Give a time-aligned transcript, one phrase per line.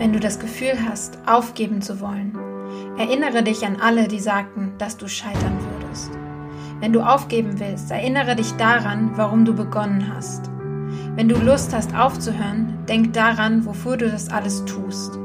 [0.00, 2.34] Wenn du das Gefühl hast, aufgeben zu wollen,
[2.96, 6.10] erinnere dich an alle, die sagten, dass du scheitern würdest.
[6.80, 10.48] Wenn du aufgeben willst, erinnere dich daran, warum du begonnen hast.
[11.16, 15.18] Wenn du Lust hast aufzuhören, denk daran, wofür du das alles tust.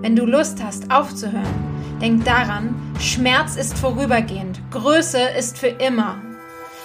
[0.00, 6.16] Wenn du Lust hast aufzuhören, denk daran, Schmerz ist vorübergehend, Größe ist für immer.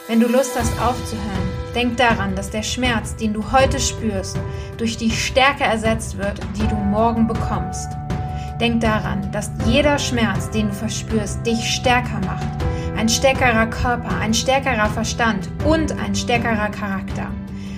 [0.08, 1.45] Wenn du Lust hast aufzuhören,
[1.76, 4.40] denk daran, dass der Schmerz, den du heute spürst,
[4.78, 7.90] durch die Stärke ersetzt wird, die du morgen bekommst.
[8.60, 12.48] Denk daran, dass jeder Schmerz, den du verspürst, dich stärker macht.
[12.98, 17.28] Ein stärkerer Körper, ein stärkerer Verstand und ein stärkerer Charakter.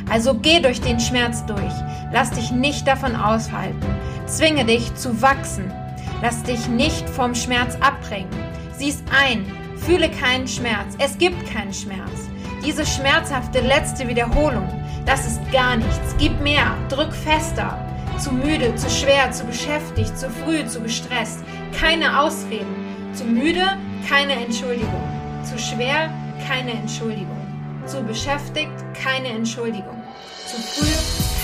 [0.09, 1.73] Also geh durch den Schmerz durch.
[2.13, 3.87] Lass dich nicht davon aushalten.
[4.27, 5.73] Zwinge dich zu wachsen.
[6.21, 8.29] Lass dich nicht vom Schmerz abbringen.
[8.77, 9.45] Sieh's ein,
[9.77, 10.95] Fühle keinen Schmerz.
[10.99, 12.29] Es gibt keinen Schmerz.
[12.67, 14.67] Diese schmerzhafte letzte Wiederholung,
[15.05, 16.15] das ist gar nichts.
[16.17, 17.79] Gib mehr, drück fester.
[18.19, 21.39] Zu müde, zu schwer, zu beschäftigt, zu früh, zu gestresst.
[21.79, 22.75] Keine Ausreden.
[23.13, 23.77] Zu müde,
[24.09, 25.01] keine Entschuldigung.
[25.45, 26.09] Zu schwer,
[26.45, 27.39] keine Entschuldigung.
[27.85, 30.03] Zu beschäftigt, keine Entschuldigung.
[30.45, 30.91] Zu früh,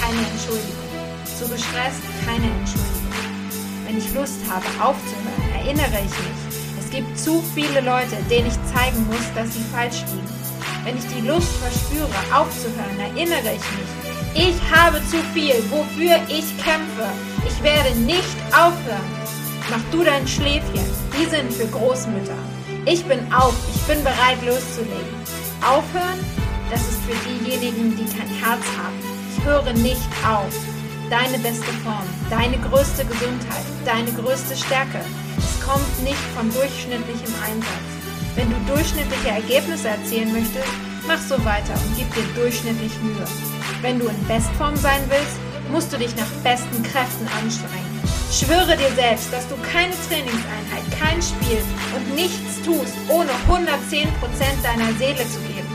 [0.04, 0.90] keine Entschuldigung.
[1.24, 3.08] Zu gestresst, keine Entschuldigung.
[3.88, 6.54] Wenn ich Lust habe aufzuhören, erinnere ich mich,
[6.94, 10.53] gibt zu viele Leute, denen ich zeigen muss, dass sie falsch liegen.
[10.84, 14.50] Wenn ich die Lust verspüre, aufzuhören, erinnere ich mich.
[14.50, 17.08] Ich habe zu viel, wofür ich kämpfe.
[17.48, 19.12] Ich werde nicht aufhören.
[19.70, 20.86] Mach du dein Schläfchen.
[21.18, 22.38] Die sind für Großmütter.
[22.86, 23.56] Ich bin auf.
[23.74, 25.16] Ich bin bereit loszulegen.
[25.62, 26.20] Aufhören,
[26.70, 29.00] das ist für diejenigen, die kein Herz haben.
[29.32, 30.54] Ich höre nicht auf.
[31.10, 35.00] Deine beste Form, deine größte Gesundheit, deine größte Stärke,
[35.64, 38.03] kommt nicht von durchschnittlichem Einsatz.
[38.36, 40.68] Wenn du durchschnittliche Ergebnisse erzielen möchtest,
[41.08, 43.26] mach so weiter und gib dir durchschnittlich Mühe.
[43.82, 45.38] Wenn du in Bestform sein willst,
[45.72, 48.02] musst du dich nach besten Kräften anstrengen.
[48.32, 51.62] Schwöre dir selbst, dass du keine Trainingseinheit, kein Spiel
[51.96, 54.08] und nichts tust, ohne 110%
[54.64, 55.70] deiner Seele zu geben.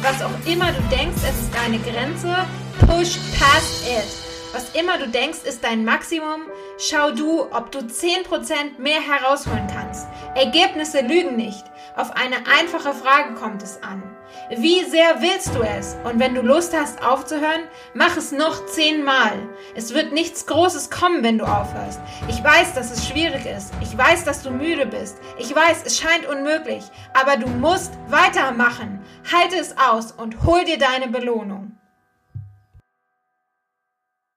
[0.00, 2.46] Was auch immer du denkst, es ist deine Grenze,
[2.80, 4.28] push past it.
[4.52, 6.42] Was immer du denkst, ist dein Maximum.
[6.78, 10.06] Schau du, ob du 10% mehr herausholen kannst.
[10.34, 11.64] Ergebnisse lügen nicht.
[11.98, 14.04] Auf eine einfache Frage kommt es an.
[14.50, 15.96] Wie sehr willst du es?
[16.04, 19.32] Und wenn du Lust hast aufzuhören, mach es noch zehnmal.
[19.74, 21.98] Es wird nichts Großes kommen, wenn du aufhörst.
[22.28, 23.72] Ich weiß, dass es schwierig ist.
[23.80, 25.18] Ich weiß, dass du müde bist.
[25.38, 26.84] Ich weiß, es scheint unmöglich.
[27.14, 29.04] Aber du musst weitermachen.
[29.32, 31.77] Halte es aus und hol dir deine Belohnung.